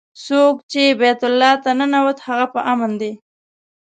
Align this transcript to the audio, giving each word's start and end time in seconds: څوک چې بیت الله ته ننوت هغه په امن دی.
څوک 0.25 0.55
چې 0.71 0.83
بیت 0.99 1.21
الله 1.29 1.53
ته 1.63 1.69
ننوت 1.77 2.19
هغه 2.27 2.45
په 2.53 2.59
امن 2.71 2.91
دی. 3.01 3.11